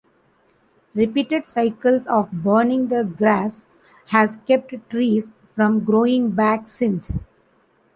[0.95, 3.67] Repeated cycles of burning the grass
[4.07, 7.23] have kept trees from growing back since.